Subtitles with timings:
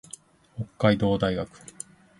[0.55, 1.47] 北海道大学